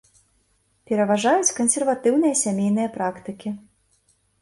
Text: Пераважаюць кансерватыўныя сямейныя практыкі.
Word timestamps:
Пераважаюць 0.91 1.55
кансерватыўныя 1.61 2.41
сямейныя 2.43 2.93
практыкі. 2.99 3.49